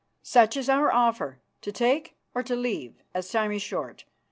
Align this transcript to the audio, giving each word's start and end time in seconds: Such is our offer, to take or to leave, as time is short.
Such 0.23 0.57
is 0.57 0.67
our 0.67 0.91
offer, 0.91 1.41
to 1.61 1.71
take 1.71 2.15
or 2.33 2.41
to 2.41 2.55
leave, 2.55 3.03
as 3.13 3.29
time 3.29 3.51
is 3.51 3.61
short. 3.61 4.05